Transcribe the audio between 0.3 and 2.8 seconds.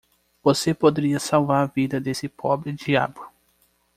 Você poderia salvar a vida desse pobre